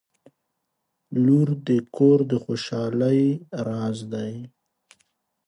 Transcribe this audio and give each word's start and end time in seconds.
•لور 1.25 1.49
د 1.67 1.69
کور 1.95 2.19
د 2.31 2.33
خوشحالۍ 2.43 3.21
راز 3.67 3.97
دی. 4.13 4.33